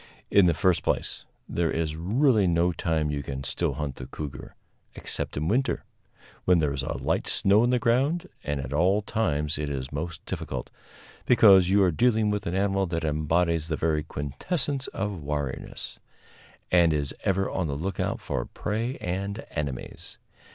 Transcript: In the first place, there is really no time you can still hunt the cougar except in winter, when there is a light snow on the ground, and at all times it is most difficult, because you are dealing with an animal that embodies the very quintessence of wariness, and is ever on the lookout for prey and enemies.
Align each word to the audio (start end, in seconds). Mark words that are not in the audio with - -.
In 0.31 0.47
the 0.47 0.55
first 0.55 0.81
place, 0.81 1.25
there 1.47 1.69
is 1.69 1.95
really 1.95 2.47
no 2.47 2.71
time 2.71 3.11
you 3.11 3.21
can 3.21 3.43
still 3.43 3.73
hunt 3.73 3.97
the 3.97 4.07
cougar 4.07 4.55
except 4.95 5.37
in 5.37 5.47
winter, 5.47 5.83
when 6.43 6.57
there 6.57 6.73
is 6.73 6.81
a 6.81 6.97
light 6.97 7.27
snow 7.27 7.61
on 7.61 7.69
the 7.69 7.77
ground, 7.77 8.27
and 8.43 8.59
at 8.59 8.73
all 8.73 9.03
times 9.03 9.59
it 9.59 9.69
is 9.69 9.91
most 9.91 10.25
difficult, 10.25 10.71
because 11.27 11.69
you 11.69 11.83
are 11.83 11.91
dealing 11.91 12.31
with 12.31 12.47
an 12.47 12.55
animal 12.55 12.87
that 12.87 13.03
embodies 13.03 13.67
the 13.67 13.75
very 13.75 14.01
quintessence 14.01 14.87
of 14.87 15.21
wariness, 15.21 15.99
and 16.71 16.93
is 16.93 17.13
ever 17.23 17.47
on 17.47 17.67
the 17.67 17.75
lookout 17.77 18.19
for 18.19 18.45
prey 18.45 18.97
and 18.97 19.45
enemies. 19.51 20.17